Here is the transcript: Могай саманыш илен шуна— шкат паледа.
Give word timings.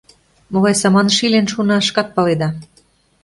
Могай 0.51 0.75
саманыш 0.81 1.17
илен 1.25 1.45
шуна— 1.53 1.77
шкат 1.87 2.07
паледа. 2.15 2.49